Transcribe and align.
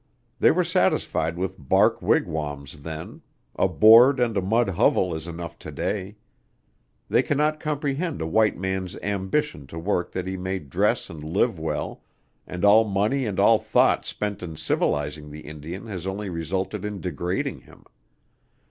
They 0.39 0.49
were 0.49 0.63
satisfied 0.63 1.37
with 1.37 1.59
bark 1.59 2.01
wigwams 2.01 2.81
then; 2.81 3.21
a 3.55 3.67
board 3.67 4.19
and 4.19 4.35
a 4.35 4.41
mud 4.41 4.69
hovel 4.69 5.13
is 5.13 5.27
enough 5.27 5.59
to 5.59 5.71
day. 5.71 6.15
They 7.07 7.21
cannot 7.21 7.59
comprehend 7.59 8.19
a 8.19 8.25
white 8.25 8.57
man's 8.57 8.95
ambition 9.03 9.67
to 9.67 9.77
work 9.77 10.11
that 10.13 10.25
he 10.25 10.37
may 10.37 10.57
dress 10.57 11.07
and 11.07 11.23
live 11.23 11.59
well, 11.59 12.01
and 12.47 12.65
all 12.65 12.83
money 12.83 13.27
and 13.27 13.39
all 13.39 13.59
thought 13.59 14.03
spent 14.07 14.41
in 14.41 14.55
civilizing 14.55 15.29
the 15.29 15.41
Indian 15.41 15.85
has 15.85 16.07
only 16.07 16.29
resulted 16.31 16.83
in 16.83 16.99
degrading 16.99 17.59
him. 17.59 17.83